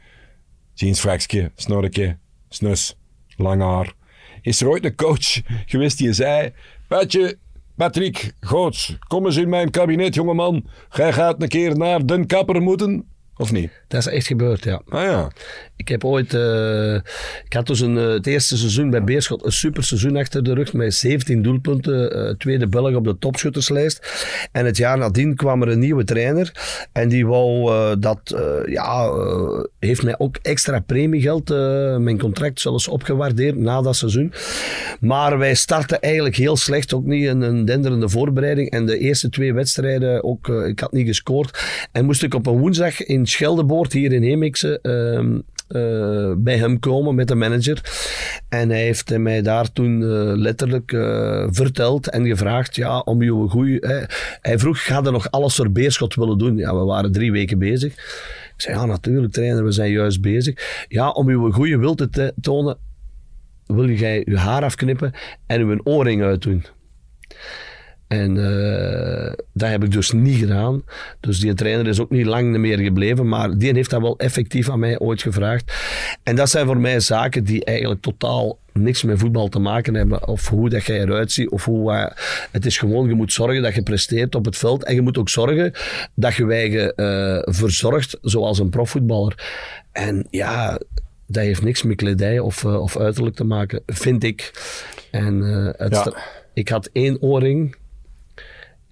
[0.75, 2.97] Jeansfrakje, snorretje, snus,
[3.37, 3.95] lang haar.
[4.43, 6.53] Is er ooit een coach geweest die zei...
[6.89, 7.39] Patje,
[7.77, 10.67] Patrick Goots, kom eens in mijn kabinet, jongeman.
[10.89, 13.14] Gij gaat een keer naar den kapper moeten.
[13.37, 13.71] Of niet?
[13.89, 14.83] Dat is echt gebeurd, ja.
[14.89, 15.31] Ah ja.
[15.77, 16.95] Ik heb ooit, uh,
[17.45, 20.55] ik had dus een, uh, het eerste seizoen bij Beerschot een super seizoen achter de
[20.55, 24.27] rug met 17 doelpunten, uh, tweede Belg op de topschutterslijst.
[24.53, 26.53] En het jaar nadien kwam er een nieuwe trainer
[26.93, 28.21] en die wou dat,
[28.67, 29.13] ja,
[29.79, 31.49] heeft mij ook extra premiegeld,
[31.99, 34.33] mijn contract zelfs opgewaardeerd na dat seizoen.
[35.01, 38.71] Maar wij starten eigenlijk heel slecht, ook niet een, een denderende voorbereiding.
[38.71, 41.59] En de eerste twee wedstrijden, ook, ik had niet gescoord.
[41.93, 46.79] En moest ik op een woensdag in Scheldeboord hier in Hemikse uh, uh, bij hem
[46.79, 47.81] komen met de manager.
[48.49, 53.31] En hij heeft mij daar toen uh, letterlijk uh, verteld en gevraagd ja, om je
[53.49, 54.09] goede...
[54.41, 56.57] Hij vroeg, ga er nog alles voor Beerschot willen doen?
[56.57, 57.93] Ja, we waren drie weken bezig.
[57.93, 60.85] Ik zei, ja natuurlijk trainer, we zijn juist bezig.
[60.89, 62.79] Ja, om uw goede wil te tonen,
[63.67, 65.13] wil jij je haar afknippen
[65.47, 66.65] en uw oorring uitdoen.
[68.15, 70.83] En uh, dat heb ik dus niet gedaan.
[71.21, 74.71] Dus die trainer is ook niet lang meer gebleven, maar die heeft dat wel effectief
[74.71, 75.73] aan mij ooit gevraagd.
[76.23, 80.29] En dat zijn voor mij zaken die eigenlijk totaal niks met voetbal te maken hebben.
[80.29, 81.51] Of hoe dat jij eruit ziet.
[81.51, 82.07] Of hoe, uh,
[82.51, 84.85] het is gewoon, je moet zorgen dat je presteert op het veld.
[84.85, 85.73] En je moet ook zorgen
[86.15, 89.45] dat je je uh, verzorgt zoals een profvoetballer.
[89.93, 90.79] En ja,
[91.27, 94.53] dat heeft niks met kledij of, of uiterlijk te maken, vind ik.
[95.11, 95.37] En
[95.91, 96.13] ja.
[96.55, 97.77] ik had één oorring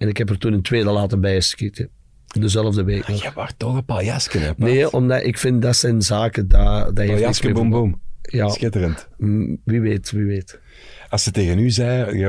[0.03, 1.89] en ik heb er toen een tweede laten bijschieten.
[2.39, 3.09] Dezelfde week.
[3.09, 4.51] Ah, je was toch een paljasje, hè?
[4.57, 6.47] Nee, omdat ik vind dat zijn zaken.
[6.47, 8.01] Dat, dat paljasje, boom, boom.
[8.21, 8.49] Ja.
[8.49, 9.07] Schitterend.
[9.17, 10.59] Mm, wie weet, wie weet.
[11.09, 12.25] Als ze tegen u zei,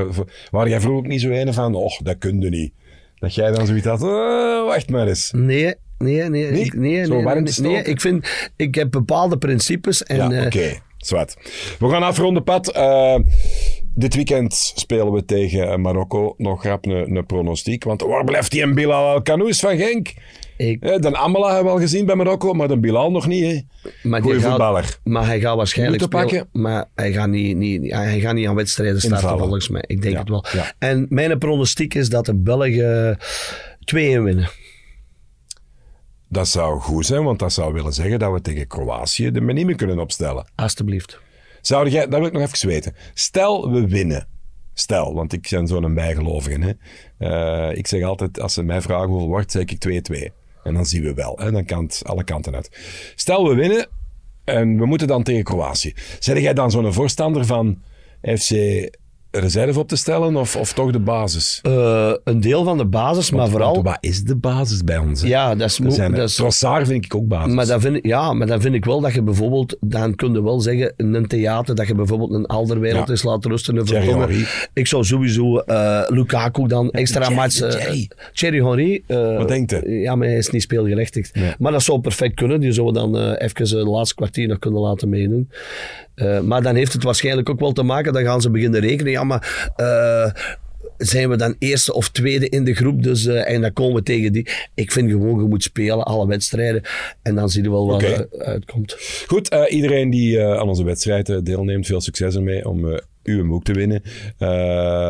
[0.51, 2.73] waar jij vroeger ook niet zo een van, och, dat kun je niet.
[3.19, 5.31] Dat jij dan zoiets had, oh, wacht maar eens.
[5.33, 6.29] Nee, nee, nee.
[6.29, 10.17] Nee, nee, nee, nee, nee, Ik vind, ik heb bepaalde principes en...
[10.17, 10.47] Ja, oké.
[10.47, 10.81] Okay.
[10.97, 11.37] Zwart.
[11.79, 12.77] We gaan afronden, Pat.
[12.77, 13.19] Uh,
[13.95, 16.35] dit weekend spelen we tegen Marokko.
[16.37, 17.85] Nog grap een, pronostiek.
[17.85, 20.15] Want waar blijft die en Bilal Al-Kanous van Genk?
[20.57, 20.85] Ik...
[20.85, 23.45] Ja, de Amala hebben we al gezien bij Marokko, maar de Bilal nog niet.
[23.45, 23.61] Hè.
[24.09, 24.99] Maar Goeie voetballer.
[25.05, 26.49] maar hij gaat waarschijnlijk spelen, pakken.
[26.53, 29.85] Maar hij gaat niet, niet, hij gaat niet aan wedstrijden starten volgens mij.
[29.87, 30.45] Ik denk het wel.
[30.53, 30.73] Ja.
[30.79, 33.23] En mijn pronostiek is dat de Belgen 2-1
[33.95, 34.51] winnen.
[36.29, 39.75] Dat zou goed zijn, want dat zou willen zeggen dat we tegen Kroatië de minime
[39.75, 40.47] kunnen opstellen.
[40.55, 41.21] Alsjeblieft.
[41.66, 42.94] Zou jij, dat wil ik nog even weten.
[43.14, 44.27] Stel, we winnen.
[44.74, 46.77] Stel, want ik ben zo'n bijgelovige.
[47.18, 47.70] Hè.
[47.70, 50.33] Uh, ik zeg altijd, als ze mij vragen hoe wordt, zeg ik 2-2.
[50.62, 51.38] En dan zien we wel.
[51.38, 51.50] Hè.
[51.50, 52.79] Dan kan het alle kanten uit.
[53.14, 53.88] Stel, we winnen
[54.44, 55.94] en we moeten dan tegen Kroatië.
[56.18, 57.83] Zeg jij dan zo'n voorstander van
[58.20, 58.50] FC
[59.40, 61.61] reserve op te stellen of, of toch de basis?
[61.62, 63.83] Uh, een deel van de basis, want, maar vooral...
[63.83, 65.23] wat is de basis bij ons?
[65.23, 65.81] Ja, dat is...
[65.81, 66.16] moeilijk.
[66.16, 67.55] dat is Trossard vind ik ook basis.
[67.55, 69.77] Maar dat vind ik, ja, maar dan vind ik wel dat je bijvoorbeeld...
[69.81, 73.12] Dan kun je wel zeggen, in een theater, dat je bijvoorbeeld een Alderwereld ja.
[73.12, 73.77] is laten rusten.
[73.77, 77.62] Een Thierry Ik zou sowieso uh, Lukaku dan extra Thierry, match...
[77.62, 78.11] Uh, Thierry.
[78.33, 79.03] Thierry Henry.
[79.37, 80.01] wat denkt u?
[80.01, 81.35] Ja, maar hij is niet speelgerechtigd.
[81.35, 81.53] Nee.
[81.59, 82.61] Maar dat zou perfect kunnen.
[82.61, 85.51] Die zouden dan even de laatste kwartier nog kunnen laten meedoen.
[86.44, 89.12] Maar dan heeft het waarschijnlijk ook wel te maken, dan gaan ze beginnen rekenen.
[89.27, 90.31] Maar uh,
[90.97, 93.03] zijn we dan eerste of tweede in de groep.
[93.03, 94.49] Dus, uh, en dan komen we tegen die.
[94.75, 96.83] Ik vind gewoon, je moet spelen, alle wedstrijden.
[97.23, 98.13] En dan zie je wel wat okay.
[98.13, 98.97] er uitkomt.
[99.27, 103.65] Goed, uh, iedereen die uh, aan onze wedstrijden deelneemt, veel succes ermee om uw boek
[103.65, 104.03] te winnen.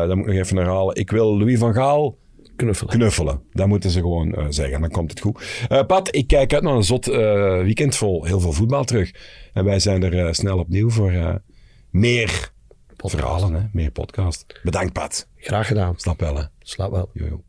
[0.07, 0.95] dan moet ik nog even herhalen.
[0.95, 2.17] Ik wil Louis van Gaal
[2.55, 2.93] Knuffelen.
[2.93, 3.41] Knuffelen.
[3.51, 4.81] Dat moeten ze gewoon zeggen.
[4.81, 5.43] Dan komt het goed.
[5.87, 9.11] Pat, ik kijk uit naar een zot weekend vol heel veel voetbal terug.
[9.53, 11.41] En wij zijn er snel opnieuw voor
[11.91, 12.53] meer
[13.11, 13.25] podcast.
[13.25, 13.67] verhalen, hè?
[13.71, 14.59] meer podcast.
[14.63, 15.27] Bedankt, Pat.
[15.37, 15.93] Graag gedaan.
[15.97, 16.43] Slap wel, hè?
[16.59, 17.09] Slap wel.
[17.13, 17.43] Jojo.